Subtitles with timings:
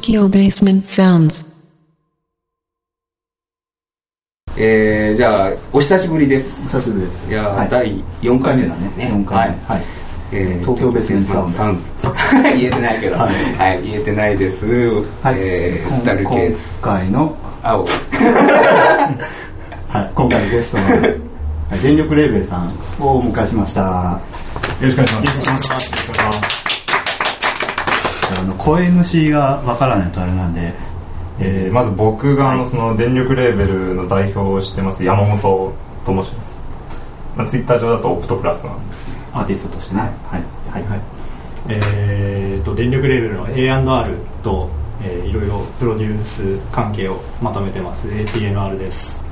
[0.00, 1.44] Tokyo Basement Sounds.
[4.56, 6.62] えー、じゃあお久しぶりです。
[6.70, 7.30] 久しぶりです。
[7.30, 7.68] いや、はい。
[7.68, 9.10] 第4回目ですね。
[9.12, 9.56] 4回目。
[9.66, 9.82] はい。
[10.32, 11.78] えー東京ベースメントサウン
[12.58, 13.16] 言えてないけど。
[13.16, 14.64] は、はいい言えてないです。
[15.22, 15.34] はい。
[15.36, 16.80] えー、ダルケース。
[16.80, 17.36] 今回の。
[17.62, 17.84] 青。
[17.84, 17.90] は
[20.00, 20.10] い。
[20.14, 20.84] 今回のゲストの
[21.68, 23.82] はい電力レーベルさんをお迎えしました。
[23.82, 24.18] よ
[24.80, 25.99] ろしくお願いします。
[28.62, 30.72] 声主がわからないとあれなんで
[31.40, 35.72] えーまず僕があのその電力レーベルの代表をしてます山本
[36.04, 36.58] と申します。
[37.36, 38.96] まあツイッター上だとオプトプラスなんで。
[39.32, 40.00] アーティストとしてね。
[40.00, 40.06] は
[40.38, 40.42] い。
[40.70, 40.82] はい。
[40.84, 41.00] はい。
[41.68, 44.68] えー、と電力レーベルの A&R と、
[45.02, 48.08] えーいろいろプロデュース関係をまとめてます。
[48.08, 49.26] ATNR です。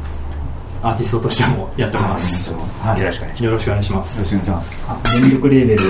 [0.82, 2.52] アーティストとしてもやっております。
[2.80, 3.00] はい。
[3.00, 5.20] よろしくお願いしよろしくお願いしまよろすしくお願いします。
[5.20, 5.88] 電力レーベルの、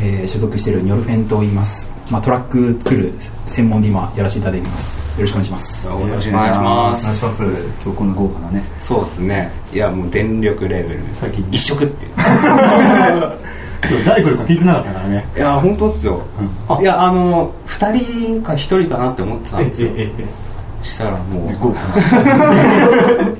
[0.00, 3.12] えー所属しているニョルフェンと言います、まあ、トラック作る
[3.46, 5.04] 専門で今やらせていただいています。
[5.16, 5.86] よろしくお願いします。
[5.86, 7.36] よろしくお願いしまお願いします。
[7.36, 7.44] す。
[7.82, 8.64] 今日この豪華なね。
[8.80, 9.50] そうですね。
[9.72, 11.46] いやもう電力レーベル最近。
[11.50, 12.12] 一色っていう。
[14.04, 15.24] 誰来るか聞いてなかったからね。
[15.36, 16.22] いや本当っすよ、
[16.68, 16.80] うん。
[16.80, 19.90] いやあの2人か1人かなって思ってたんえですよ。
[19.96, 20.24] ええ
[20.84, 21.58] したらもう。
[21.58, 21.96] 豪華な。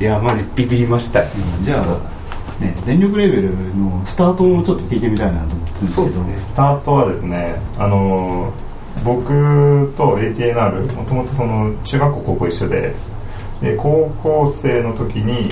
[0.00, 1.26] いやマジビビりましたよ。
[1.62, 2.13] じゃあ
[2.60, 6.08] ね電力レーベルのスタートをちょっと聞いてみたいなと思ってるんですけど。
[6.36, 8.64] スタートはですね、あのー
[9.04, 12.94] 僕と ATNR もともとその中学校高校一緒で
[13.60, 15.48] で高校生の時に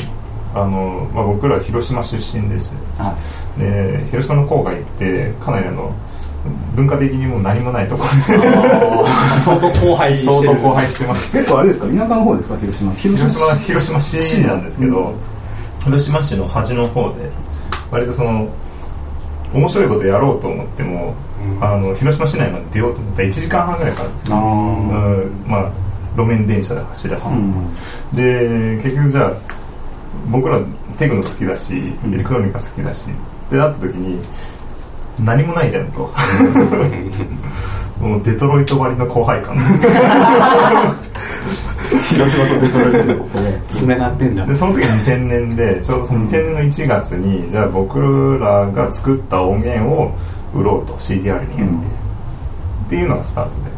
[0.55, 2.77] あの、まあ、僕ら広島出身です。
[2.99, 3.17] は
[3.59, 5.93] で広島の郊外ってかなりあの
[6.77, 8.47] 文化的にもう何もないところで。
[9.45, 10.33] 相当荒廃してる。
[10.47, 11.37] 相当荒廃してます。
[11.37, 11.87] い結構あれですか？
[11.87, 12.57] 田舎の方ですか？
[12.59, 12.93] 広島。
[12.95, 15.15] 広島広島市なんですけど、
[15.85, 17.31] 広島市の端の方で
[17.91, 18.49] 割とその
[19.53, 21.15] 面白いことやろうと思っても、
[21.61, 24.43] あの広島市内まで出ようと思ったら1時間半ぐらいかかるんですよ、あー。
[24.43, 25.45] うん。
[25.47, 25.71] まあ
[26.17, 27.71] 路面電車で走らせて、うん
[28.15, 29.33] で結局じゃあ
[30.31, 30.59] 僕ら
[30.97, 32.15] テクノ好きだしうん。
[32.15, 34.19] エレクトロニカ好きだしってなった時に
[35.21, 36.11] 何もないじゃんと。
[38.01, 39.55] もうデトロイトばりの後輩感
[41.99, 44.47] 広島とデトロイトでここでつながってんだ。
[44.47, 50.15] でその時2000年でちょうどその2000年の1月に、じゃあ僕らが作った音源を
[50.55, 51.81] 売ろうと CDR にやって、うん。
[51.81, 52.97] って。
[52.97, 53.71] いうのがスタートで。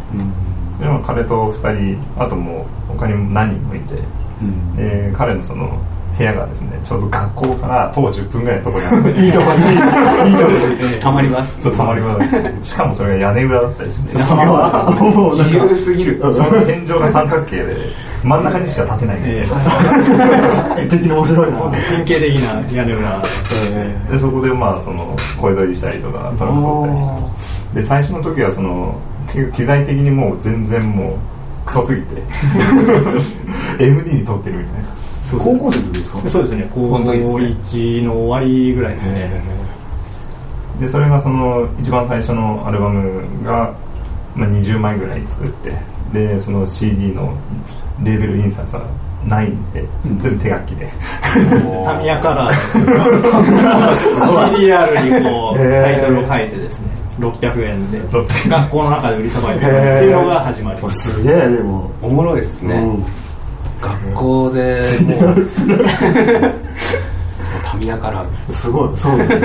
[0.81, 3.95] で、まあ、彼と2人あともう他にも何人もいて。
[4.43, 4.77] うん。
[4.77, 5.81] で彼のその
[6.17, 11.01] 部屋がですねちょうど学校から徒歩10分ぐらいのところにあっていいとこにいいとこに。
[11.03, 11.63] たまります。
[11.63, 12.25] そうたまり場で
[12.63, 12.71] す。
[12.71, 16.19] しかもそれが屋根裏だったりして もう自由すぎる。
[16.21, 17.77] ちょうど天井が三角形で
[18.23, 19.17] 真ん中にしか立てない。
[19.17, 19.49] みたい。
[19.49, 21.59] な、絵的に面白いな。
[21.59, 23.23] 典型的な屋根裏。
[24.11, 27.75] でそこでまあその声取りしたりとかトラック取ったり。
[27.75, 28.95] で最初の時はその
[29.53, 32.23] 機材的にもう全然もうクソすぎて。
[33.81, 34.89] MD に撮ってるみたいな
[35.33, 36.29] 高校生の時ですか？
[36.29, 36.69] そうですね。
[36.75, 39.43] 高本当にですね1の終わりぐらいですね、
[40.81, 43.75] でそれがその一番最初のアルバムが、
[44.35, 45.73] まあ、20枚ぐらい作って
[46.13, 47.37] でその CD の
[48.03, 48.83] レーベル印刷は
[49.27, 50.21] ないんで、うん。
[50.21, 50.89] 全部手書きで。
[51.85, 52.55] タミヤカラー
[54.57, 56.89] CDR にこう タイトルを書いてですね。
[57.21, 59.77] 600円で600学校の中で売りさばいてるって
[60.07, 61.23] いうのが始まります。
[61.23, 61.91] すげえでも。
[62.03, 63.05] おもろいですね、うん
[63.85, 65.49] 学校でもう
[67.65, 69.25] タミヤカラーですすごいそうだ。
[69.27, 69.39] ね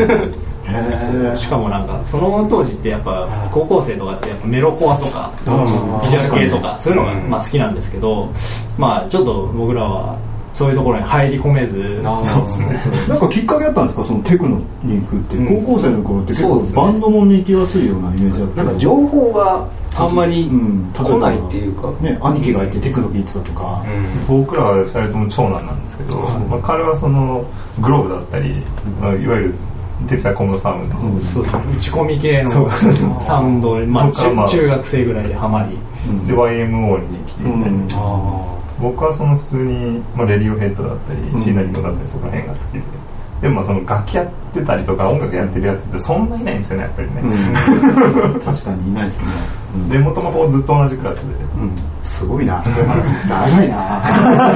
[0.72, 8.31] へえしかもなんかその当時ってやっぱ高校生とかってやっぱメロコアとかうんビジュアル系とかそういうのがうんまあ好きなんですけど
[8.77, 10.17] まあちょっと僕らは
[10.59, 12.03] そういうところに入り込めず。
[12.22, 13.08] そうですね。
[13.08, 14.03] なんかきっかけあったんですか？
[14.03, 15.64] そのテクノに行くって、うん。
[15.66, 23.81] 高校生の頃って結構バンドもに行きやすいようなイメージあってなんか情報があんまりうん来ないっていうか、ね兄貴がいてテクノ聴いてたとか、
[24.28, 27.45] 僕らは2人とも長男なんですけど、まあ、彼はその
[27.80, 28.62] グローブだったり、
[29.00, 29.56] まあ、いわゆる
[30.10, 31.22] 哲也小室サウンド、うん。
[31.22, 31.44] そう。
[31.44, 31.48] 打
[31.78, 35.78] ち込み系のサウンドにまあ中中学生ぐらいでハマり。
[36.10, 36.28] うん。
[36.28, 37.88] で YMO に来て、うん
[38.81, 41.38] 僕はその普通に、まあ、レディオヘッドだったり、ん。
[41.38, 43.10] シーナリンゴだったりそこら辺が好きで。
[43.42, 48.40] でもまあその楽器やってたりとか音楽やってるやつってそんないないんですよねやっぱりね、うん。
[48.42, 49.28] 確かにいないですね、
[49.76, 49.90] うん。
[49.90, 51.34] でもともとずっと同じクラスで。
[51.58, 51.72] うん。
[52.04, 54.02] すごいなそういう話長いな。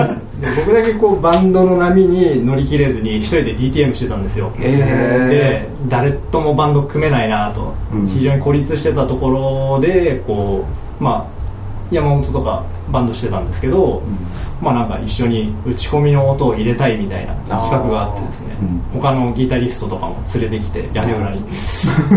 [0.42, 4.52] で僕だけこうバンドの波に乗り切れずに一人で DTM してたんですよ。
[4.60, 8.08] えで誰ともバンド組めないなと、うん。
[8.08, 10.66] 非常に孤立してたところでこ
[11.00, 11.33] うまあ
[11.94, 14.02] 山本とかバンドしてたんですけど、
[14.62, 19.02] まあなんか一緒に打ち込みの音を入れたいみたいな企画があってですねうん。
[19.02, 21.44] 他のギタリストとかも連れてきて屋根裏に。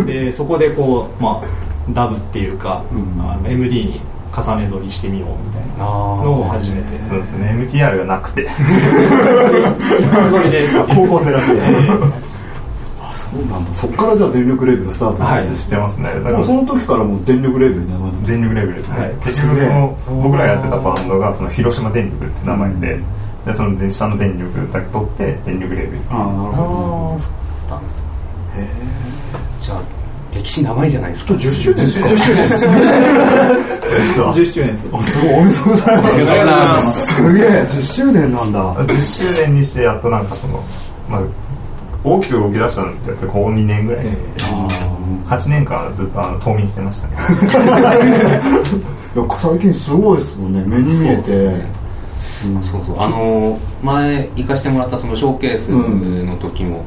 [0.06, 4.00] でそこでこうまあダムっていうか、あの MD に
[4.34, 7.50] 重ね撮りしてみようみたいなのを始めてそうですね。
[7.70, 8.48] MTR がなくて。
[10.94, 11.60] 高校生らしい。
[11.60, 11.70] あ
[13.36, 13.74] そうなんだ。
[13.74, 16.08] そっからじゃあ電力レベルスタートはいしてますね。
[16.08, 18.76] だからもうその時からもう電力レベルに名前電力レベル。
[18.76, 23.00] ですね、はい結局その僕らやってたバンドがその広島電力って名前で,、
[23.44, 25.98] でその下の電力だけ取って電力レベル。
[26.10, 27.32] ああなるほああそう
[27.68, 28.04] だったんです
[29.60, 29.80] じゃあ
[30.32, 31.32] 歴史長いじゃないですか。
[31.32, 32.66] ど10周年ですか？10周年です。
[32.66, 34.88] 実は10周年です。
[34.92, 35.34] あすごい。
[35.34, 36.08] おめでとうございます。
[36.08, 37.46] ありがとうございますすげえ。
[37.46, 38.74] 10周年なんだ。
[38.84, 40.62] 10周年にしてやっとなんかその、
[41.08, 41.22] まあ、
[42.06, 44.22] 大きく動き出したのってやっぱりここ2年ぐらいです。
[44.22, 44.28] ね、
[45.26, 47.16] 8年間ずっとあの冬眠してましたね。
[49.16, 50.62] いや最近すごいですもんね。
[50.64, 51.68] 目に見えそうてですね。
[52.62, 53.00] そうそう。
[53.00, 56.84] あの前行かしてもらったそのショーケースの時も、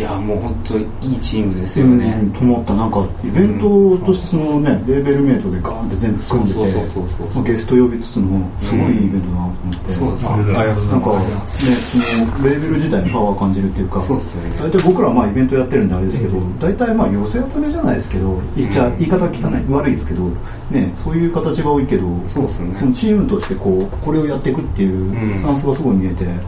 [0.00, 0.82] いやもう本当い
[1.12, 2.74] いチームですよね、うんと思った。
[2.74, 7.28] なんかイベントとしてそのね、レーベルメイトでガーンって全部組んでてそうそうそうそうそう。
[7.34, 10.22] まあゲスト呼びつつのすごいいいイベントだなと思って、そうです。
[10.24, 10.92] ねありがとうございます。
[10.94, 14.56] なんかねそのレーベル自体にパワーを感じるっていうかそうですよね。
[14.56, 18.98] 大体僕らはまあイベントやってるんであれですけど、大体まあ寄せ集めじゃないですけど言っちゃ、うん。
[18.98, 20.30] 言い方汚い悪いですけど
[20.70, 22.74] ねそういう形が多いけどそうですね。
[22.74, 26.40] そのチームとしてこうこれをやっていくっていううんスタンスがすごい見えて、ね。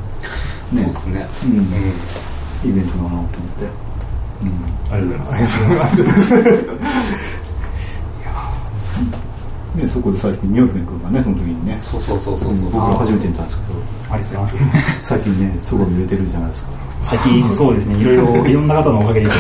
[0.73, 1.29] そうですね。
[1.45, 2.32] うん
[2.65, 3.65] うんイベントだなと思って、
[4.43, 5.49] うん、ありがとうございま
[5.87, 5.97] す。
[9.77, 11.79] でそこで最近ニョルフェン君がねその時にね。
[11.81, 12.65] そうそうそうそうそう。
[12.65, 13.81] 僕が初めて見たんですけど。
[14.13, 15.09] ありがとうございます。
[15.09, 16.73] 最近ねすごい売れてるじゃないですか。
[17.03, 17.97] 最近そうですね。
[17.99, 19.31] いろいろいろんな方のおかげで売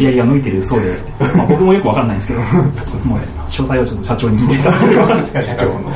[0.00, 0.98] り上げが伸びてるそうで、
[1.36, 2.40] まあ、僕もよくわかんないんですけど。
[2.40, 3.20] もう
[3.50, 5.92] 詳細をちょっと社長に聞いていただければ近々その。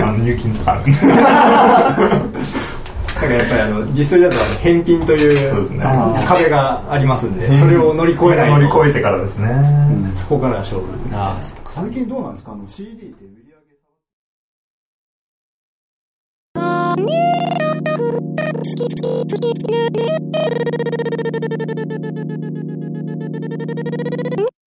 [0.00, 0.90] あの入金とかあるんで。
[0.92, 2.22] な
[3.18, 5.84] からやっぱりあのディスりだと返品というそうです、ね、
[6.26, 10.86] 壁がありますんでそれを乗り越えない乗り越えてからですね、うん、そこからが勝負。
[11.12, 12.52] あ最近どうなんですか？
[12.52, 13.54] あの CD って売り上
[24.48, 24.57] げ。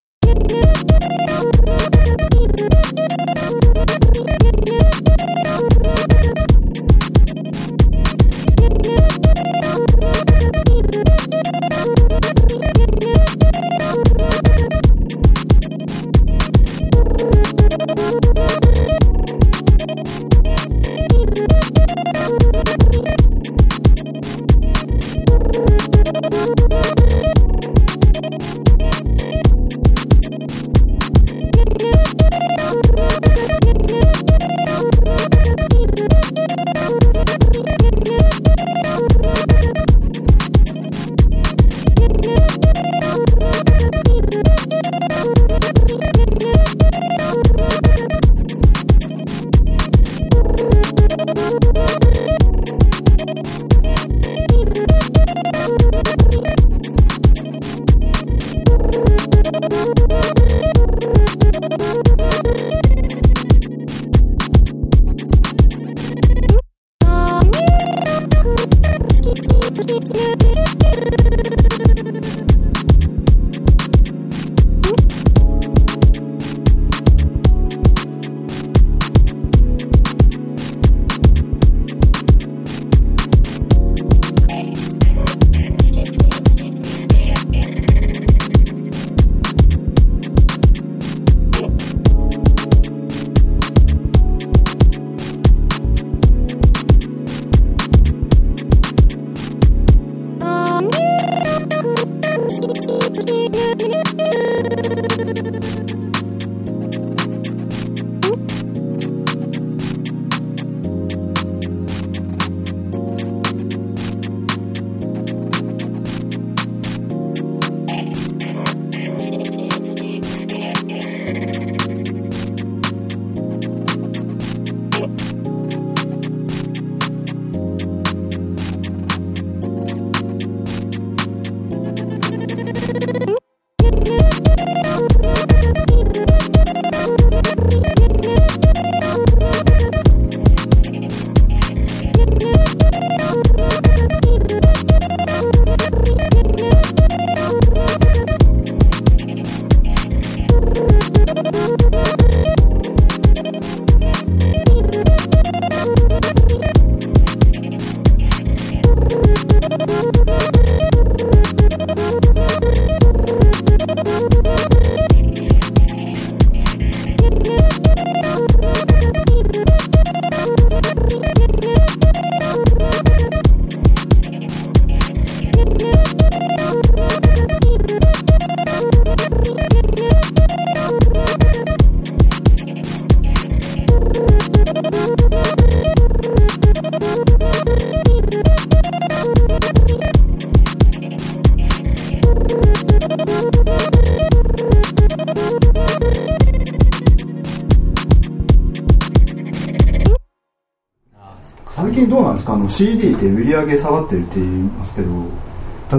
[202.72, 205.10] CD って売り上げ下がってるって言いますけど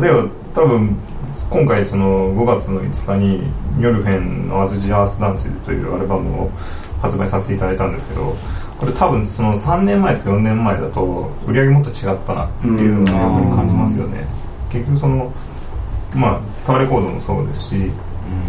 [0.00, 0.96] 例えば多分
[1.50, 3.40] 今回その5月の5日に
[3.76, 6.50] ニョルフェンの「アズジアースダンス」というアルバムを
[7.02, 8.34] 発売させていただいたんですけど
[8.78, 14.26] これ多分その3年前とか4年前だと売り上げもっと違ったなっていうのをやっぱり感じますよね。
[14.70, 15.30] 結局その
[16.14, 17.90] まあタワーレコードもそうですし、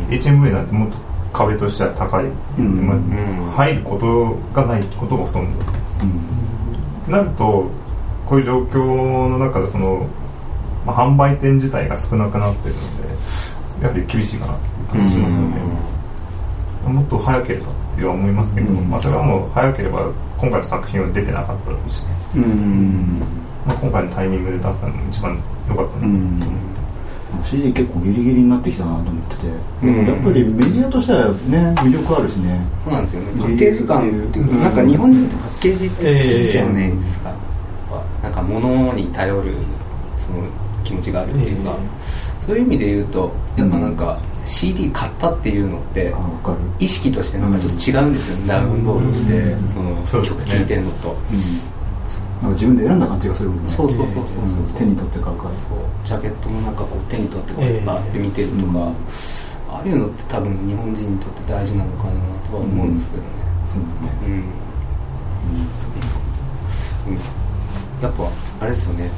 [0.10, 0.98] HMV なんてもっと
[1.34, 2.26] 壁としては高い、
[2.62, 2.88] ん。
[2.88, 5.48] まあん入ることがないことがほとん
[7.08, 7.12] ど。
[7.12, 7.70] なると
[8.28, 8.78] こういう状況
[9.30, 10.08] の中でその、
[10.86, 15.58] まあ、販売店自体が少なくなってるのでやはり厳しいかなっていう感じしますよね、
[16.88, 18.90] もっと早ければっては思いますけど、うん。
[18.90, 22.04] まあ、それはもう早ければ今回の作品は出てなかったですし、
[22.36, 23.22] うん。
[23.66, 25.38] まあ、今回のタイミングで出したのが一番
[25.70, 26.54] 良かったなと思って。
[27.44, 29.48] CD 結構ギリギリになってきたなと思ってて、
[29.84, 30.06] うん。
[30.06, 32.62] でもやっぱりメディアとしてはね魅力あるしね。
[32.84, 33.42] そうなんですよね。
[33.42, 34.02] パッケージ感っ
[34.32, 37.36] ていうかなんか日本人ってパッケージって好きじゃないですか、
[38.22, 39.54] なんか物に頼る
[40.18, 40.44] その
[40.84, 41.76] 気持ちがあるっていうか、
[42.40, 46.14] そういう意味で言うとやっぱなんか CD 買ったっていうのって
[46.80, 49.68] 意識としてなんかちょっと違うんですよね、ダウンロードしてうん。
[49.70, 51.16] その曲聴いてるのと、
[52.42, 53.70] なんか自分で選んだ感じがするもんね。
[53.70, 54.64] そうそうそうそうそうう。
[54.64, 54.66] ん。
[54.74, 55.70] 手に取って買うからそう
[56.04, 58.78] ジャケットもなんかこう手に取ってこうやってバーって見てるとか、うん。
[58.78, 62.12] ああいうのって多分日本人にとって大事なのかな
[62.50, 63.30] とは思うんですけどね。
[63.72, 64.12] そうだね。
[64.26, 64.34] うん、
[67.14, 67.43] うん
[68.04, 68.24] やっぱ
[68.60, 69.10] あれですよね。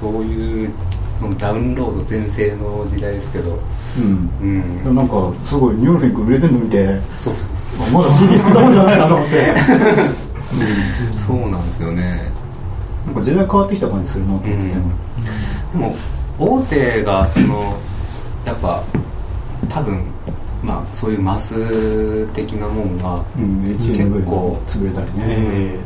[0.00, 0.70] そういう
[1.18, 3.58] そのダウンロード全盛の時代ですけど。
[3.98, 4.30] うん。
[4.84, 4.94] うん。
[4.94, 7.48] なんかすごいニューロフィンク売れてるの見てそうそう
[7.88, 9.54] あまだ CD 捨てたもんじゃないなと思って。
[11.16, 12.30] そうそうなんですよね。
[13.06, 14.52] なんか時代変わってきた感じするなと思って。
[14.52, 14.74] て、
[15.72, 15.96] でも
[16.38, 17.76] 大手がその
[18.44, 18.84] やっぱ
[19.68, 20.04] 多分
[20.62, 25.78] まあそういうマス的なもんがうん、結構も潰れたりね、え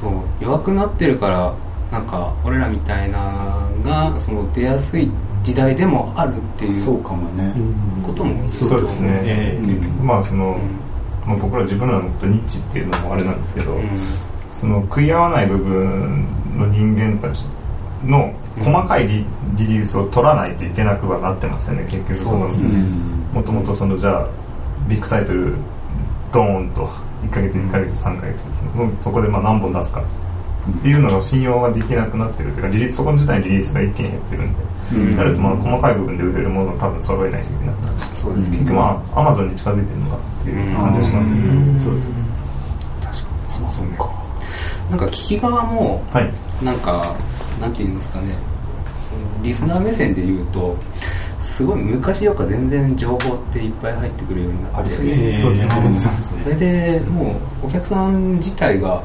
[0.00, 1.54] そう弱くなってるから
[1.90, 5.10] なんか俺らみたいなのがその出やすい
[5.42, 7.54] 時代でもあるっていうそうかもね、
[8.06, 9.66] こともそうですね、ええ。
[9.66, 13.88] 結局まあその、うんまあ、僕ら自分らのことニッチっていうのもあれなんですけど、うん。
[14.52, 16.26] その食い合わない部分
[16.58, 17.46] の人間たち
[18.04, 19.24] の細かいリ
[19.56, 21.84] リリースを取らないといけなくはなってますよね。
[21.84, 22.46] 結局その
[23.32, 24.26] もともとそのじゃあ
[24.88, 25.54] ビッグタイトル
[26.32, 26.88] ドーンと
[27.22, 28.44] 1ヶ月2ヶ月3ヶ月
[28.98, 30.02] そそこでまあ何本出すか。
[30.70, 34.58] っていうのが信用ができなくなってるというかリリースそこ自体にリリースが一気に減ってるんで、
[34.92, 35.16] うん。
[35.16, 38.58] なるとまあ細かい部分で売れるものを多分揃えないといけなくなるそうですね。
[38.58, 42.06] 結局まあアマゾンに近づいてるのかっていう感じがしますね、そうです
[43.00, 43.16] 確かに。
[43.50, 43.86] そうそう
[44.90, 46.30] なんか聞き側もはい。
[46.64, 47.14] なんか
[47.60, 48.34] なんていうんですかね。
[49.42, 50.76] リスナー目線で言うと
[51.50, 53.18] すごい昔よりか全然情報っ
[53.52, 54.90] ていっぱい入ってくるようになって。
[54.92, 56.42] そうですね。
[56.44, 59.02] それでもうお客さん自体が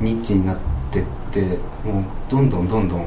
[0.00, 0.56] ニッチになっ
[0.90, 1.42] てって
[1.84, 3.06] もうどんどんどんどん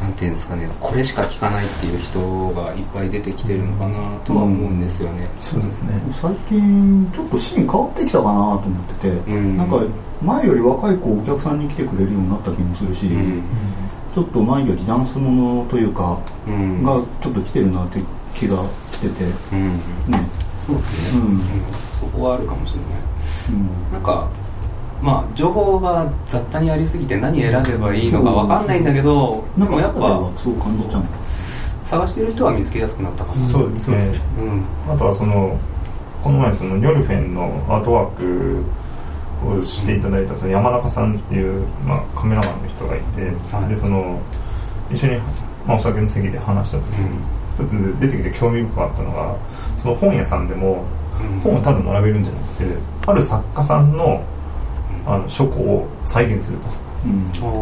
[0.00, 6.00] なんていうんですかねこれしか聞かないっていう人がいっぱい出てきてるのかなとは思うんですよね、そうですね。
[6.12, 9.56] 最近ちょっとシーン変わってきたかなと思ってて、うん。
[9.56, 9.82] なんか
[10.22, 13.42] 前より若い子お客さんに来てくれるようになった気もするし、うん
[14.14, 16.84] ちょっと前よりダンスものというか、うん。
[16.84, 18.00] がちょっと来てるなって
[18.32, 18.58] 気が
[18.92, 19.24] してて。
[19.52, 19.72] うん
[20.06, 20.24] ね。
[20.60, 21.40] そうですね、うん。
[21.92, 23.60] そこはあるかもしれない。
[23.60, 23.92] うん。
[23.92, 24.28] なんか
[25.02, 30.00] まあ情報が雑多にありすぎて何選べばいいのか分かんないんだけどでなんかもやっぱ
[30.40, 31.04] そう感じちゃう
[31.82, 33.46] 探してる人は見つけやすくなったかな。
[33.46, 34.20] そうですね。
[34.38, 34.94] うん。
[34.94, 35.58] あとはその
[36.22, 38.64] この前そのニョルフェンのアートワーク
[39.46, 43.22] をしていただいたその山中さんっていう、まあ、カメラマンの人がいて、
[43.54, 43.68] はい。
[43.68, 44.20] でその
[44.90, 45.18] 一緒に、
[45.66, 49.36] まあ、お酒の席で話した時に、一つ出てきて興味深かったのが
[49.76, 50.84] その本屋さんでも
[51.20, 51.40] うん。
[51.40, 52.64] 本をただ並べるんじゃなくて
[53.06, 54.22] ある作家さんの
[55.06, 56.66] あの書庫を再現すると。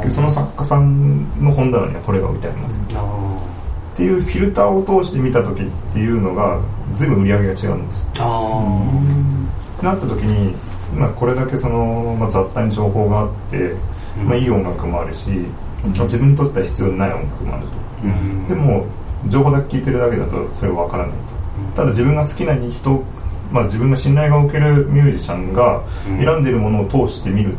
[0.05, 0.11] うん。
[0.11, 2.79] その作家さんの本棚にはこれが置いてあります。
[2.95, 3.53] あ
[3.93, 6.61] っていうフィルターを通して見た時っていうのが
[6.95, 8.09] 随分売り上げが違うんです。
[8.15, 8.23] ー。
[8.25, 10.55] あなった時に、
[10.97, 13.77] まあ、これだけその、まあ、雑多に情報があって、ー
[14.25, 17.73] まあ、いい音楽もあるし、まあ自分にとっては必要ない音楽もあると、
[18.05, 18.49] うん。
[18.49, 18.87] でも
[19.29, 21.77] 情報だけ聞いてるだけだとそれは分からないと。
[21.77, 23.03] ただ自分が好きな人、
[23.51, 26.25] まあ、自分が信頼がおけるミュージシャンがうん。
[26.25, 27.55] 選んでるものを通して見る。
[27.55, 27.57] っ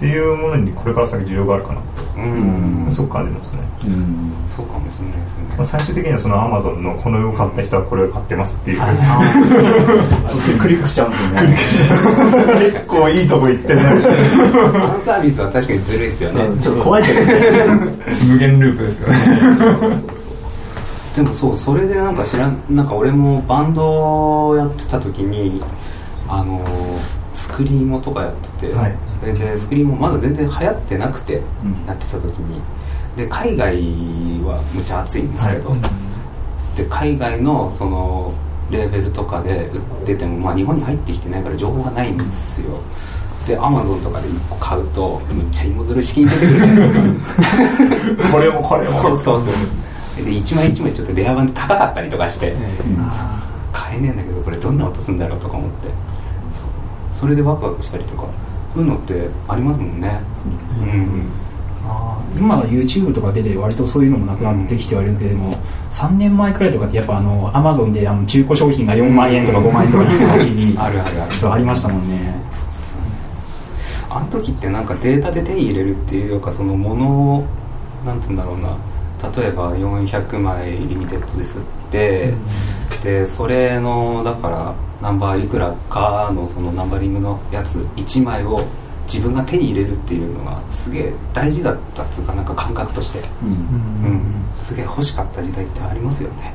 [0.00, 1.82] ていうものにこれから先需要があるかな
[2.16, 2.84] うん。
[2.86, 4.32] とすごく感じますね、うん。
[4.48, 5.44] そうかもしれないですね。
[5.58, 8.78] まあ、最終的にはそのアマゾンのこれを買った人はこれを買ってますっていう、
[10.28, 11.56] そっちにクリックしちゃうんですよね。
[12.72, 16.44] 結構いいとこ行ってるなファンサービスは確かにずるいですよね。
[16.44, 17.34] うんちょっと怖いけどね。
[18.32, 20.02] 無限ループですよね。
[21.14, 25.60] でもそうそれでなんか知らんなんか俺もバンドをやってた時に
[26.26, 31.86] あのースクリーモとかやってて、はいでスクリーンもまだ全然流行ってなくてうん。
[31.86, 32.60] やってた時に。
[33.16, 33.74] で海外
[34.44, 35.74] はむちゃ熱いんですけど、
[36.76, 38.32] で海外のその
[38.70, 42.80] レーベルとかで売ってても、まあ、日本に入ってきてないから情報がないんですよ。
[43.46, 46.92] でアマゾンとかで1個買うとむっちゃ芋づる式に出てくるじゃないです
[48.22, 48.30] か。
[48.32, 48.90] これもこれも。
[48.90, 49.52] そうそうそう。
[50.24, 52.54] で1枚1枚ちょっとレア版で高かったりとかして、
[53.72, 55.88] 買えねえんだけどこれどんな音するんだろうとか思って。
[57.18, 58.24] それでワクワクしたりとか。
[58.24, 60.20] そういうのってありますもんね。
[60.80, 61.28] うん、
[61.86, 65.56] あー今は YouTube とか出て割とそういうのもなくなってきてはいるけれども、
[65.90, 71.52] 3年前くらいとかってやっぱあの Amazon であの中古商品が4万円とか5万円とかにする話に あるあるある。
[71.52, 72.40] ありましたもんね。
[72.50, 73.06] そうっすよね。
[74.08, 77.44] あの時ってなんかデータで手に入れるっていうかそのものを
[78.04, 78.76] なんつうんだろうな。
[79.36, 82.32] 例えば400枚リミテッドで吸って、
[83.02, 88.60] でそれのだからナンバーいくらかのそのナンバリングのやつ1枚を
[89.12, 93.48] 自分が手に入れるっていうのがすげえ大事だったっつうかなんか感覚として、うん。
[93.48, 94.44] うん。
[94.54, 96.54] すげえ欲しかった時代ってありますよね。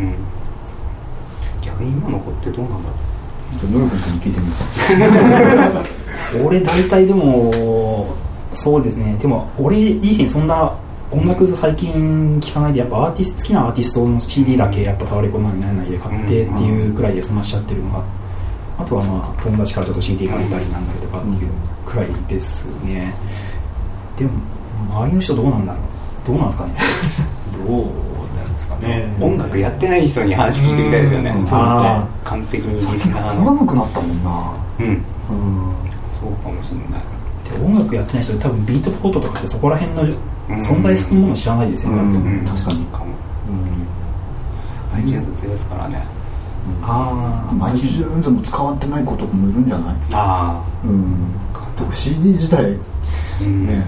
[0.00, 0.16] うん。
[1.62, 2.96] 逆に今の子ってどうなんだろう。
[3.58, 4.48] じゃあ野呂君に聞いてみ
[6.40, 8.16] よ 俺大体でも
[8.52, 9.16] そうですね。
[9.20, 10.72] でも俺自身そんな
[11.10, 18.04] 音楽最近聞かないでやっぱアーティスト好きなアーティストの CD だけやっぱタワレコなんにならないで買ってっていうくらいで済ましちゃってるのが
[18.78, 21.50] あとはまあ友達からちょっと CD 借りたりなんだりとかっていう
[21.86, 23.14] くらいですね
[24.16, 24.32] でも
[24.90, 25.82] 周りの人どうなんだろう。
[26.26, 26.74] どうなんですかね。
[27.66, 29.16] どうなんですかね。
[29.20, 31.46] 音楽やってない人に話聞いてみたいですよね、うん。
[31.46, 31.88] そうですね。
[31.88, 33.44] あ完璧にリスナーう。
[33.44, 34.56] のなくなったもんな。
[34.80, 34.86] うん。
[34.86, 35.02] うん。
[36.12, 37.02] そうかもしれない。
[37.44, 42.12] で音楽やってない人で多分ビートポートとかってそこら辺の存在するもの知らないですよね、うん。
[42.14, 42.84] だってうん確かに。
[42.86, 43.04] かも
[44.94, 44.98] うん。
[45.04, 46.04] iTunes 強いですからね。
[46.82, 49.96] ああ iTunes も使わってない子とかもいるんじゃない？
[50.14, 51.32] あうん。
[51.76, 52.68] でも CD 自体、あ
[53.44, 53.66] うん。
[53.66, 53.84] ね。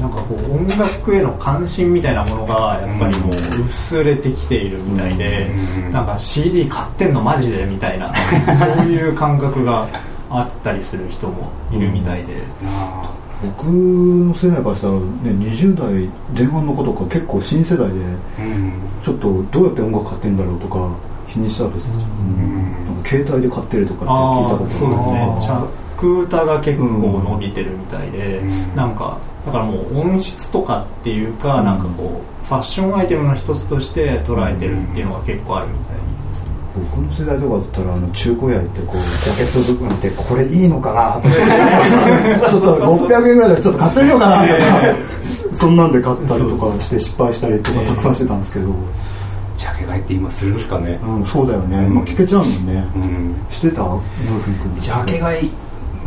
[0.00, 3.30] なんかこう音楽への関心みたいなものがやっぱりもう
[3.68, 5.48] 薄れてきているみたいで、
[5.84, 5.92] うん。
[5.92, 8.12] なんか CD 買ってんのマジでみたいな
[8.56, 9.86] そういう感覚が
[10.30, 13.10] あったりする人もいるみたいで、あ
[13.42, 18.00] 僕の世代からしたらね20代前半の子とか結構新世代でー
[18.40, 18.72] うん。
[19.02, 20.96] ちょっとどうやって音楽買ってんだろうとか
[21.28, 23.02] 気にしたりしてた、うん。
[23.04, 25.36] 携帯で買ってるとかって聞いたことそうですね。
[25.38, 28.76] あチャック歌が結構伸びてるみたいで、うん。
[28.76, 36.02] なんかだからもう音質とかっていうか、なんかこうファッションアイテムの一つとして捉えてるっていうのが結構あるみたいで。
[36.02, 36.17] すね
[36.74, 42.74] 僕の世代とかだったらあの中古屋行ってこうジャケットとか見てこれいいのかなとかちょっと
[43.08, 44.58] 600円ぐらいでちょっと買ってみようかなとか。
[45.52, 48.72] そんなんで買ったりとかして失敗したりとかたくさんしてたんですけど、
[49.56, 53.82] ジャケ買いって今するんですかねうん、そうだよね、まあ、聞けちゃうもんね、うんしてた
[54.78, 55.50] ジャケ買い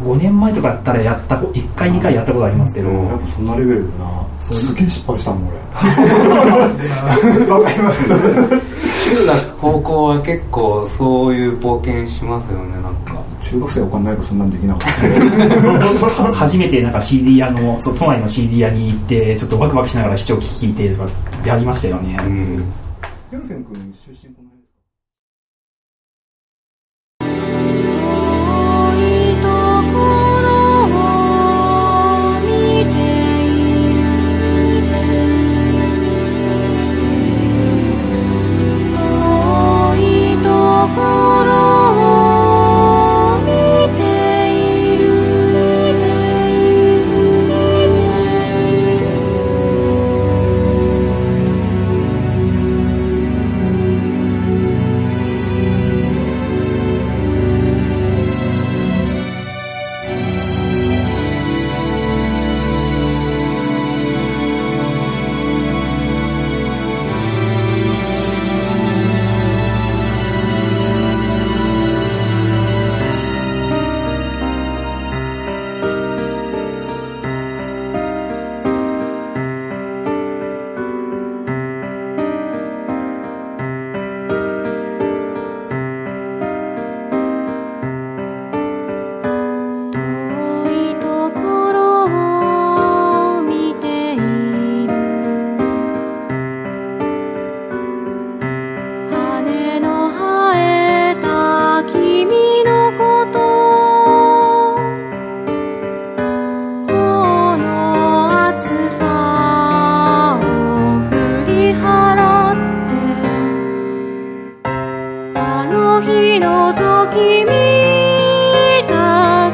[0.01, 4.25] 5年前とかやったらやったこ1回2回やったことありますけど、やっぱそんなレベルだな。
[4.39, 5.43] すげえ失敗したもん
[7.49, 8.09] わかります。
[8.09, 13.21] 中学高校は結構そういう冒険しますよねなんか。
[13.41, 14.83] 俺中学生はお金ないからそんなんできなかっ
[16.23, 16.33] た。
[16.33, 21.09] 初めてなんか CD 屋のそう都内の CD 屋に行ってちょっとワクワクしながら視聴聞いてとか
[21.45, 22.63] やりましたよね、うん
[40.81, 41.30] い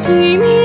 [0.07, 0.56] 对面。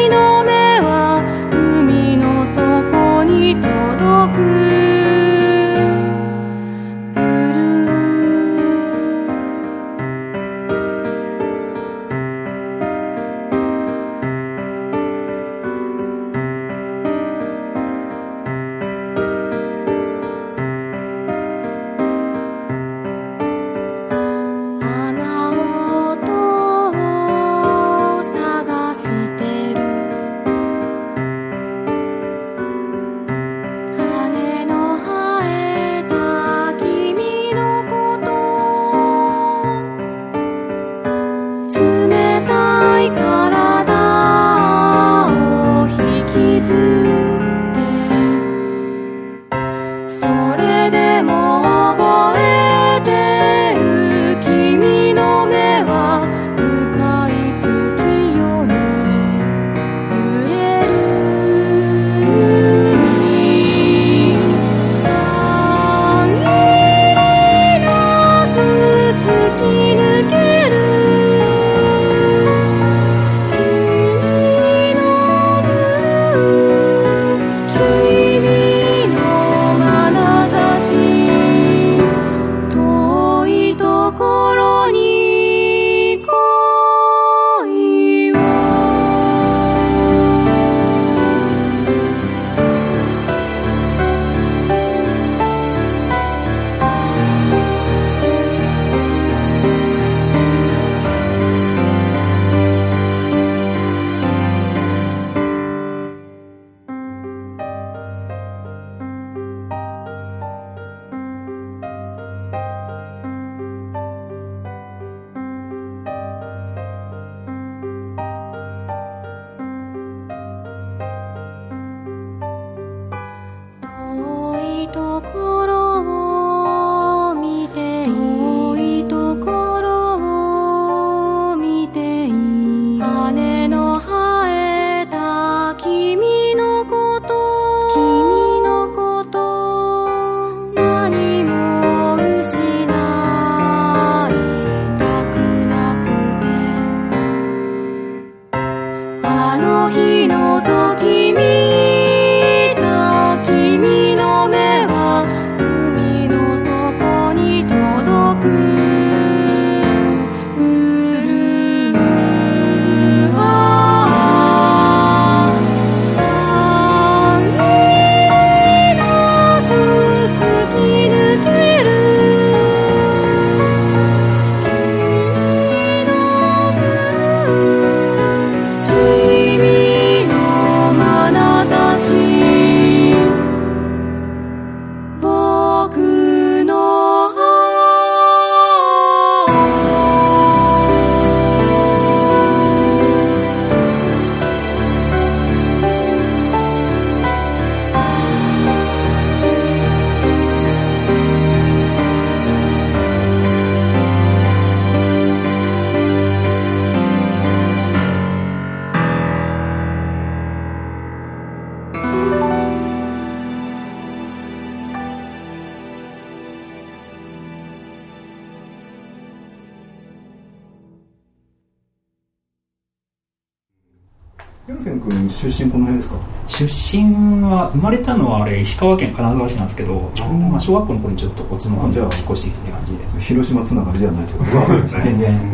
[225.52, 226.16] 出身この辺ですか？
[226.48, 226.64] 出
[226.96, 227.04] 身
[227.42, 230.10] は生まれたのはあれ石川県金沢市なんですけど、
[230.50, 233.20] まあ、小学校の頃にちょっとこっちの方に引っ越してきてる感じで。
[233.20, 235.00] 広島つながりではないということですね。
[235.04, 235.52] 全然。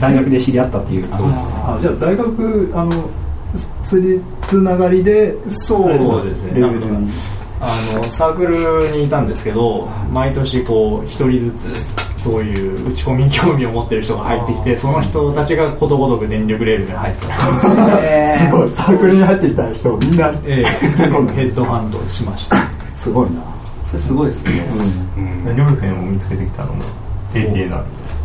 [0.00, 1.04] 大学で知り合ったっていう。
[1.08, 2.90] 感じですあじゃあ大学あの
[3.82, 6.60] つりつながりでそうそうですね。
[6.60, 7.08] レベルに。
[7.60, 17.30] あのサークルにいたんですけど毎年こう一人ずつそういう打ち込みに興味を持ってる人が入ってきてその人たちがことごとく電力レールに入った
[18.28, 18.72] すごい。
[18.74, 22.56] サークルに入っていた人みんなええヘッドハンドしました。
[22.92, 23.40] すごいな。
[23.82, 24.62] それすごいですね、
[25.16, 25.56] うん。
[25.56, 26.84] ヨルフェンを見つけてきたのも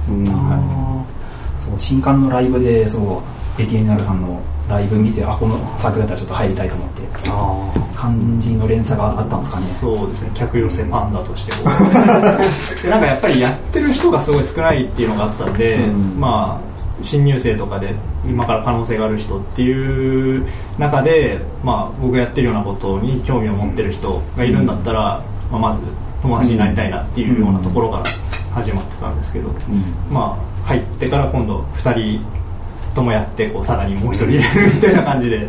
[0.09, 0.25] うん。
[0.25, 9.67] そう新刊のライブでそう ATNR さんのライブ見てあこのサークルだったらちょっと入りたいと思ってあ漢字の連鎖があったんですかね。
[9.67, 10.31] そうですね。
[10.33, 11.63] 客寄せパンダとして
[12.89, 16.19] なんかやっぱりやってる人がすごい少ないっていうのがあったんで、うん。
[16.19, 20.45] まあ新入生とかで今から可能性がある人っていう
[20.77, 25.81] 中で、まあ、僕がやってるようなことに興味を持ってる人がいるんだったら、まあ、まず
[26.21, 28.03] 友達になりたいなっていうようなところから
[28.53, 29.49] 始まってたんですけど、
[30.11, 32.25] まあ入ってから今度2人
[32.93, 35.47] ともやってこうさらにもう1人入れるみたいな感じでやっ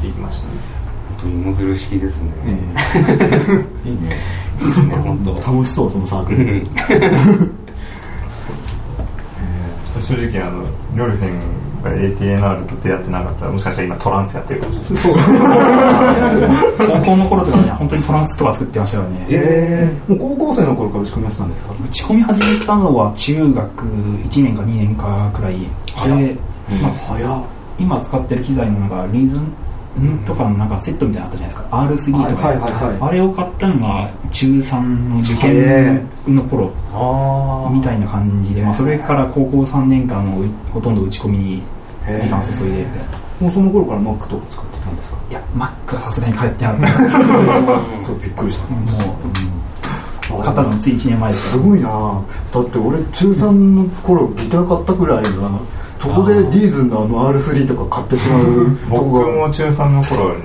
[0.00, 0.52] ていきましたね。
[1.08, 2.32] 本当に芋づる式ですね、
[3.84, 4.20] いいね。
[4.60, 5.34] いいですね本当。
[5.34, 6.38] 楽しそうそのサークル。
[6.38, 6.66] うん。
[10.00, 15.02] 正直あのヨルフェンが ATNR と出会ってなかったらもしかしたら今トランスやってるかもしれない。
[15.02, 15.14] そう。
[17.04, 19.26] 高校の頃とかには本当にトランスとか作ってましたよね。
[19.30, 21.72] ええもう高校生の頃から打ち込みやってたんですか？
[21.72, 25.66] 打ち込み始めたのは中学1年か2年かくらいで、
[26.82, 27.42] まあ、早っ。
[27.78, 31.76] 今使ってる機材のなんかリーズンとかのなんかセットみたいなのあったじゃないですか。
[31.76, 41.62] R3 とかですはいはいあれを買ったのが中3の受へ験の頃あみたいな感じで、まあ、それから高校3年間をほとんど打ち込みに
[42.06, 42.86] 時間を注いで
[43.40, 45.18] もうその頃から Mac とか使ってたんですか？
[45.30, 48.64] いや Mac はさすがに帰ってなかったそうびっくりした。
[50.32, 51.88] もうあ買ったのつい1年前ですすごいな。
[52.52, 55.28] だって俺中3の頃ギター買ったぐらいな
[56.00, 56.70] そこでリー。
[56.70, 60.42] ズンのあの R3 とか買ってしまう僕も中3の頃に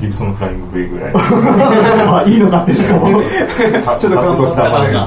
[0.00, 1.12] ギブソンのフライング V ぐらい。
[1.16, 3.08] あいいの買ってしかも。
[3.08, 5.06] ちょっと頑張ったしたまであ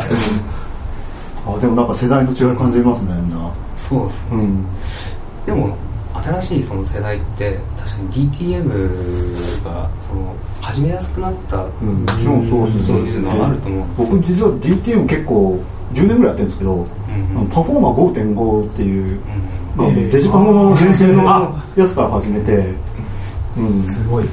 [1.59, 3.51] でもなんか世代の違い感じますねみんな。
[3.75, 4.37] そうですね。
[4.37, 4.65] うん
[5.45, 5.75] でも
[6.21, 12.71] 新しいその世代って確かに DTM がその始めやすくなったうんもちろんそう。
[12.71, 15.59] ですそうねいうのはあると思う僕実は DTM 結構
[15.93, 16.85] 10年ぐらいやってるんですけど、うん
[17.37, 19.19] あのパフォーマー5.5っていう、
[19.77, 21.23] うんデジパフの前身の
[21.75, 22.75] やつから始めて、
[23.57, 24.25] うん、すごい。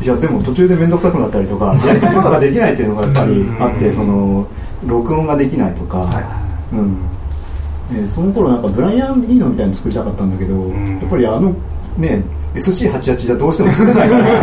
[0.00, 4.46] いやでも途中で面倒くさくなったりとか やりたいことができないっていうのがやっぱりあってその
[4.86, 6.08] 録音ができないとか、
[6.72, 6.96] うん
[7.92, 10.98] えーその頃なんかブライアン・イーノみたいに作りたかったんだけど、ん。
[11.00, 11.54] やっぱりあの
[11.96, 14.34] ね SC88 じゃどうしても作れないから、 うん、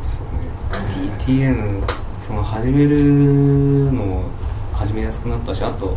[0.00, 0.44] そうね。
[1.26, 1.82] DTM
[2.20, 4.22] その始めるのも
[4.72, 5.96] 始めやすくなったしあと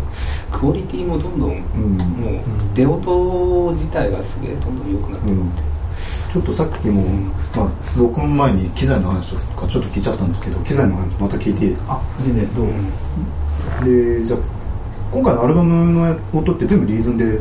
[0.52, 1.98] クオリティもどんどんうん。
[1.98, 2.42] もう
[2.74, 5.73] 出音自体がすげえどんどん良くなってるって、
[6.34, 7.04] ちょっとさっきも、
[7.56, 11.94] まあ、録音前に機材の話とかちょっと聞いちゃったんですけど機材の話また聞いていいですか？
[11.94, 14.40] あ全然どう、でじゃあ
[15.12, 17.40] 今回のアルバムの音って全部リーズンで？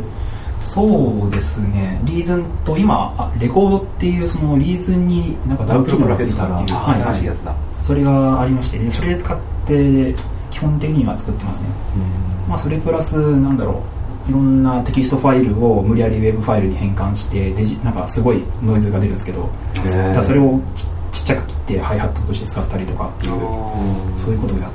[0.63, 2.01] そうですね。
[2.05, 10.15] リーズンと今あレコードっていうそのリーズンになんかダウンロードがついたっていう、新しいやつだ、それがありまして、でそれで使って
[10.51, 11.69] 基本的には作ってますね、
[12.47, 19.49] まあ、それプラスなんだろういろんなテキストファイルを無理やり WAV ファイルに変換してデジなんかすごいノイズが出るんですけど
[20.15, 20.61] だそれを
[21.13, 23.33] ちちっちゃく切ってハイハットとして使ったりとかっていう
[24.19, 24.73] そういうことをやっ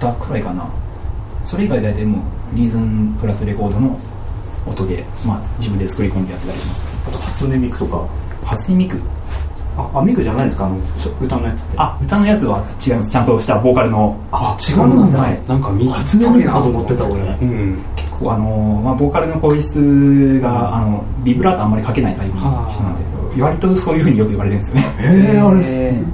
[0.00, 0.66] たくらいかな。
[1.44, 4.00] それ以外大体もう Reason プラスレコードの
[4.66, 6.86] 音で、まあ、自分で作り込んでやってたりします。
[7.06, 8.08] あと初音ミクとか。
[8.44, 8.98] 初音ミク？
[9.76, 10.64] ああミクじゃないですか？
[10.64, 11.64] あのし歌のやつ。
[11.64, 13.10] ってあ歌のやつは違います。
[13.10, 14.18] ちゃんとしたボーカルの。
[14.32, 15.42] あ違うんだ、はい。
[15.46, 17.20] なんか右っ初音ミクかと思ってた俺。
[17.20, 17.78] うん
[18.22, 22.94] あの、まあ、ボーカルの声質が、あのビブラートあんまりかけないタイプの人なん
[23.36, 24.82] で、割とそういうふうによく言われるんですよね。
[25.00, 25.60] へえあれ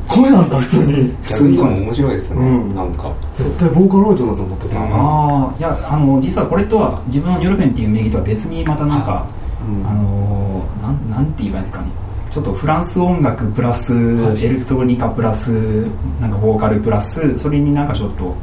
[0.08, 1.14] 声なんだ普通に。
[1.28, 2.74] 逆にでも面白いですよね、うん。
[2.74, 3.12] なんか。
[3.36, 9.26] 絶対ボーカロイドだと思ってた、うんああいやあの実はこれとは自分のヨルフェンっていう名義とは別にまたなんか、
[9.66, 9.86] うん。
[9.86, 11.90] あのなんなんて言えばいいですかね。
[12.30, 13.92] ちょっとフランス音楽プラス、
[14.38, 15.50] エレクトロニカプラス
[16.20, 18.34] なんかボーカルプラスそれになんかちょっとえ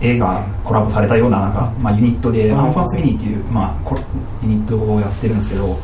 [0.00, 3.94] 絵がコラボされたようななんか、まあ、ユニットで、アンファンスユニっていう、まあ、
[4.42, 5.78] ユニットをやってるんですけど、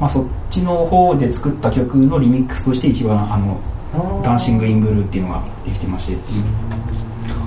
[0.00, 6.18] まあ、そっちの方で作った曲のリミックスとして一番あの「Dancing in Blue」っていうのができてまして、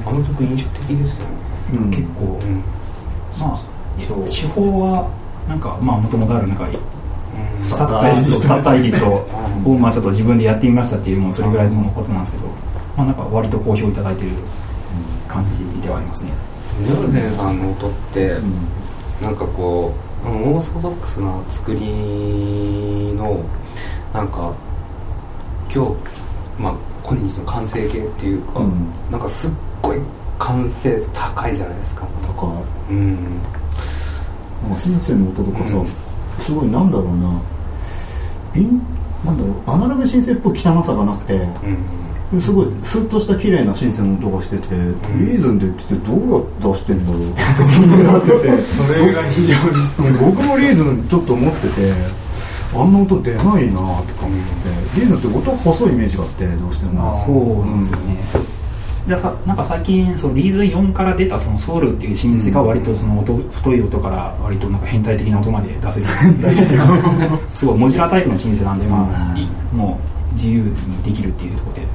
[0.06, 1.30] あの曲印象的ですよね、
[1.74, 1.90] うん。
[1.90, 2.64] 結構、うん。
[3.40, 3.62] まあ
[4.00, 5.10] えっと手法は
[5.50, 7.62] なんかまあもともとあるなんかうん。
[7.62, 12.48] スタッタイそうスタッタイリットをまあちょっと自分でやってみましたっていうもうそれぐらいのことなんですけど、
[12.96, 14.30] まあなんか割と好評いただいてる
[15.84, 16.32] ではありますね。
[16.80, 18.38] ルベンさんの音って、
[19.22, 19.94] なんかこ
[20.26, 23.44] うオーソドックスな作りの
[24.14, 24.54] なんか
[25.74, 25.96] 今日
[26.58, 26.74] まあ
[27.06, 28.92] 今日の完成形っていうか、うん。
[29.12, 30.00] なんかすっごい
[30.40, 32.02] 完成度高いじゃないですか。
[32.02, 32.52] だから
[32.90, 33.42] うん。
[34.74, 35.88] 先生の音とかさ、うん。
[36.44, 37.42] すごいなんだろうな。
[39.26, 42.03] なんだろうアナログシンセっぽい汚さがなくてうん
[42.42, 44.76] すごいスッとした綺麗なシンセの音がしてて、
[45.18, 48.62] リーズンで言っててどうやって出してんだろうって気になってて。
[48.68, 50.18] それが非常に。
[50.20, 51.94] 僕もリーズンちょっと思ってて
[52.76, 57.16] あんな音出ないなとか思ってリーズンって音細いイメージがあってどうしても。
[57.26, 58.54] そうなんですよね。
[59.08, 66.08] でさなんか最近そのリーズン4から出たそのソウルっていうシンセが割とその音太い音から割となんか変態的な音まで出せる。
[67.54, 70.00] すごいモジュラータイプのシンセなんでまあいも
[70.32, 71.88] う自由にできるっていうところで、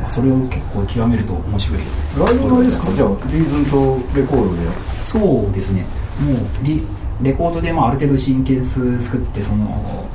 [0.00, 1.80] まあ、それを結構極めると面白い。
[2.18, 4.62] ライブのですかじゃあリーズンとレコードで。
[5.04, 5.84] そうですね。
[6.20, 6.82] もうリ
[7.22, 10.08] レコードでまあある程度シンケンス作ってその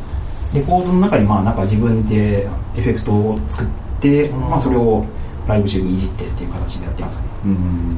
[0.54, 3.68] レコードの中にまあなんか自分でエフェクトを作っ
[4.02, 5.06] て、まあ、それを
[5.48, 7.28] ライブ中にいじってっていう形でやってますね。
[7.46, 7.98] うん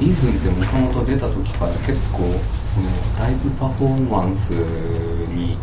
[0.00, 2.34] リーズンってもともと出た時から結構その
[3.20, 5.56] ライブパフォーマンスに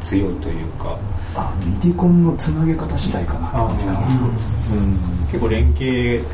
[0.00, 0.98] 強いというか。
[1.34, 5.26] あミディコンのつなげ方次第かなって感じかなうん。
[5.26, 6.24] 結構連携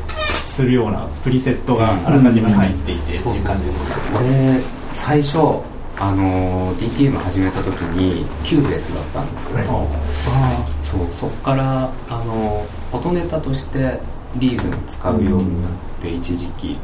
[0.57, 4.59] するようなプリセットがあらかじめ入っていてっていう感じですか俺
[4.91, 5.37] 最初
[5.99, 9.87] あの DTM 始めた時に Cubase だったんですけど、
[10.83, 11.07] そう。
[11.11, 13.99] そっからあの音ネタとして
[14.35, 16.77] Reason 使うようになって一時期、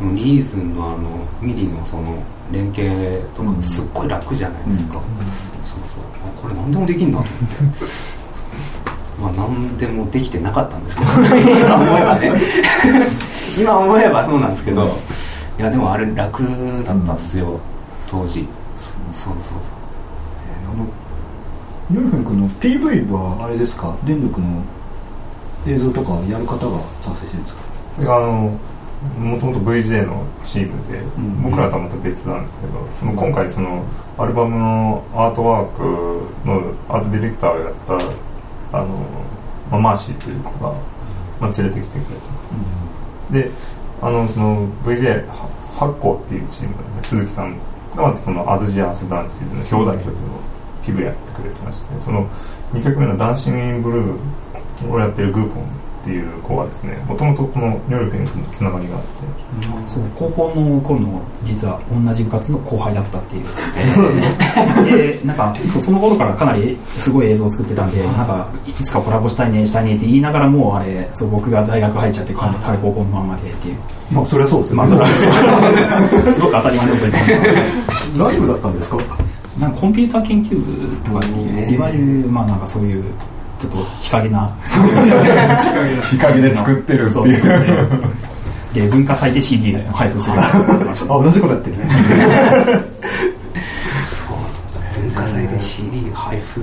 [0.00, 5.02] Reason のあの MIDI のその連携とかすっごい楽じゃないですか、そう
[5.88, 6.00] そう。
[6.24, 7.84] あこれ何でもできんなと思って。
[9.20, 11.10] まあ何でもできてなかったんですけど。
[11.60, 12.32] 今思えばね。
[13.58, 14.86] 今思えばそうなんですけど。
[15.58, 16.42] いやでもあれ楽
[16.86, 17.58] だったっすよ、
[18.06, 18.48] 当時。
[19.12, 19.34] そう。
[19.34, 19.56] そうそう
[20.72, 20.86] あの
[21.90, 23.94] ニョルフェン君の PV はあれですか？
[24.04, 24.46] 電力の
[25.66, 27.56] 映像とかやる方が作成してるんです
[28.06, 28.16] か？
[28.16, 28.52] あの
[29.18, 31.42] もともと VJ のチームで、ん。
[31.42, 33.84] 僕らとはまた別なんですけどその今回その
[34.18, 37.94] アルバムのアートワークのアートディレクターをやった
[38.78, 38.88] あの、
[39.70, 40.74] まあ、マーシーという子が、
[41.40, 42.16] まあ、連れてきてくれ
[43.30, 43.50] た、で
[44.02, 47.56] あのその VJ は発行っていうチーム鈴木さん
[47.96, 50.14] がまずその「アズジアースダンス」の表題曲を
[50.84, 52.28] ピブやってくれてまして、その
[52.72, 55.64] 2曲目の「ダンシング・イン・ブルー」をやってるグーポン
[56.00, 59.08] っていう子はですねもともとこのニョルフェン君とつながりがあって。
[59.86, 63.44] そう高校の頃の実は同じ部活の後輩だったっていう。
[65.20, 73.76] でなんかそうその頃からかなりすごい映像を作ってたんでなんかいつかコラボしたいねしたいねって言いながらもうあれそう僕が大学入っちゃって彼彼高校のままでっていう。
[74.10, 76.32] まあそれはそうですよまあね、そう。
[76.34, 77.48] すごく当たり前のこと言って
[77.88, 78.18] ます。
[78.18, 78.96] ライブだったんですか？
[79.60, 83.04] なんかコンピューター研究部とかっていういわゆるまあなんかそういう
[83.60, 84.50] ちょっと日陰な。
[86.02, 87.90] 日陰で作ってるってそういう。
[88.72, 90.30] で文化祭で CD を配布す。
[90.30, 91.84] るあ同じことやってるね。
[95.00, 96.62] 文化祭で CD 配布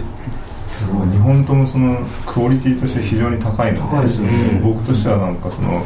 [0.69, 1.07] すごい。
[1.07, 4.33] 2本ともそのクオリティとして非常に高いので高いですよね。
[4.53, 5.83] うん僕としてはなんかその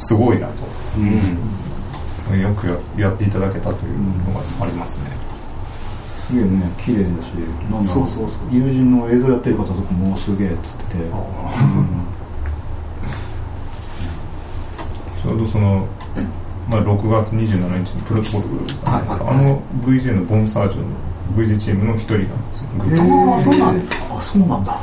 [0.00, 0.52] すごいなと。
[0.98, 2.40] うん。
[2.40, 2.66] よく
[2.98, 5.10] ややっていただけたというのがありますね、
[6.26, 7.30] すげえね綺麗だし
[7.70, 8.54] なんだろそうそうそう。
[8.54, 10.84] 友人の映像やってる方とかもすげえっつって。
[10.96, 11.10] て、うん
[15.22, 15.86] ちょうどその、
[16.68, 18.44] まあ、6月27日のプロトコル
[18.84, 19.00] あ
[19.42, 20.86] の VJ のボンサージュの
[21.36, 22.56] VJ チームの一人なんで
[22.96, 24.16] すよ、あそうなんですか？
[24.16, 24.78] あそうなんだ。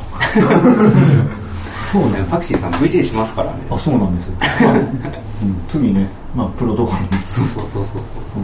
[1.91, 3.59] そうねタクシーさん VJ しますからね。
[3.69, 4.33] あそうなんですよ、
[5.43, 6.07] うん、次ね。
[6.35, 8.01] まあプロトコルにそうそうそうそう
[8.33, 8.43] そう。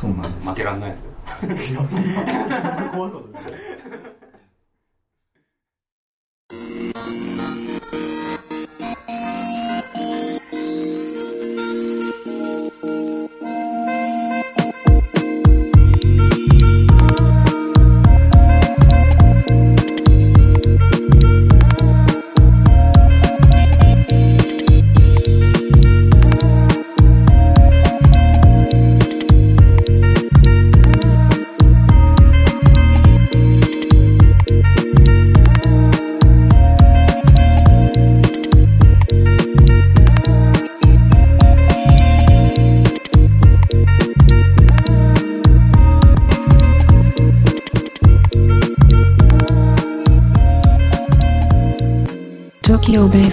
[0.00, 0.48] そうなんです。
[0.48, 3.42] 負けらんないですよいやそんなそんな怖いことない「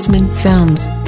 [0.01, 1.00] Sounds.